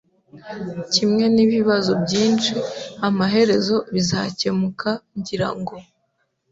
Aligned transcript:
Kimwe 0.93 1.25
nibibazo 1.35 1.91
byinshi, 2.03 2.53
amaherezo 3.07 3.75
bizakemuka, 3.93 4.89
ngira 5.17 5.49
ngo. 5.57 5.75